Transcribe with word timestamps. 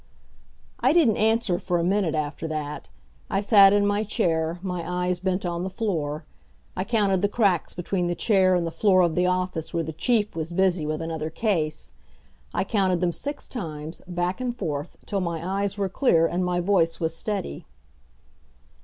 I 0.79 0.93
didn't 0.93 1.17
answer 1.17 1.59
for 1.59 1.77
a 1.77 1.83
minute 1.83 2.15
after 2.15 2.47
that. 2.47 2.89
I 3.29 3.39
sat 3.39 3.71
in 3.71 3.85
my 3.85 4.03
chair, 4.03 4.57
my 4.63 4.81
eyes 4.83 5.19
bent 5.19 5.45
on 5.45 5.63
the 5.63 5.69
floor. 5.69 6.25
I 6.75 6.83
counted 6.83 7.21
the 7.21 7.27
cracks 7.29 7.75
between 7.75 8.07
the 8.07 8.15
chair 8.15 8.55
and 8.55 8.65
the 8.65 8.71
floor 8.71 9.01
of 9.01 9.13
the 9.13 9.27
office 9.27 9.75
where 9.75 9.83
the 9.83 9.93
Chief 9.93 10.35
was 10.35 10.51
busy 10.51 10.87
with 10.87 11.03
another 11.03 11.29
case. 11.29 11.93
I 12.51 12.63
counted 12.63 12.99
them 12.99 13.11
six 13.11 13.47
times, 13.47 14.01
back 14.07 14.41
and 14.41 14.57
forth, 14.57 14.97
till 15.05 15.21
my 15.21 15.61
eyes 15.61 15.77
were 15.77 15.87
clear 15.87 16.25
and 16.25 16.43
my 16.43 16.61
voice 16.61 16.99
was 16.99 17.15
steady. 17.15 17.67